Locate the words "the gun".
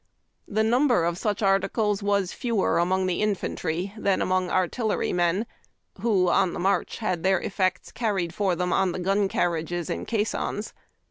8.93-9.27